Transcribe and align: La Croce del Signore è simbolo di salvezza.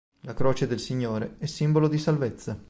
La 0.21 0.33
Croce 0.33 0.65
del 0.65 0.79
Signore 0.79 1.35
è 1.37 1.45
simbolo 1.45 1.87
di 1.87 1.99
salvezza. 1.99 2.57